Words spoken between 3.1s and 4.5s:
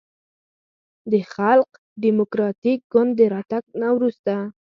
د راتګ نه وروسته